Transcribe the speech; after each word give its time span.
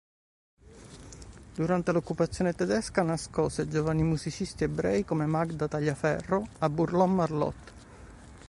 Durante 1.55 1.91
l'occupazione 1.91 2.53
tedesca, 2.55 3.03
nascose 3.03 3.67
giovani 3.67 4.01
musicisti 4.01 4.63
ebrei 4.63 5.05
come 5.05 5.27
Magda 5.27 5.67
Tagliaferro 5.67 6.43
a 6.57 6.69
Bourron-Marlotte. 6.71 7.71